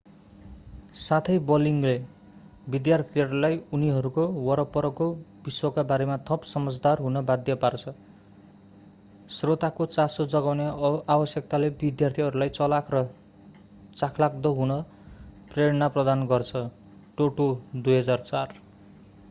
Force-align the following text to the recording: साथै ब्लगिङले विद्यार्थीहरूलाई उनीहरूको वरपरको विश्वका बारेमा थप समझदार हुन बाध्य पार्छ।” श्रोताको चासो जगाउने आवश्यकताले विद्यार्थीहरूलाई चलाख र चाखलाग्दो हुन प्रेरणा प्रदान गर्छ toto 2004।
साथै 0.99 1.33
ब्लगिङले 1.39 1.91
विद्यार्थीहरूलाई 2.67 3.57
उनीहरूको 3.77 4.23
वरपरको 4.45 5.09
विश्वका 5.47 5.83
बारेमा 5.91 6.15
थप 6.29 6.47
समझदार 6.51 7.03
हुन 7.07 7.21
बाध्य 7.27 7.55
पार्छ।” 7.55 7.93
श्रोताको 9.29 9.87
चासो 9.91 10.25
जगाउने 10.25 10.65
आवश्यकताले 11.17 11.69
विद्यार्थीहरूलाई 11.83 12.55
चलाख 12.57 12.89
र 12.91 13.03
चाखलाग्दो 13.95 14.53
हुन 14.53 14.73
प्रेरणा 15.53 15.91
प्रदान 15.99 16.25
गर्छ 16.25 16.65
toto 17.17 17.47
2004। 17.85 18.59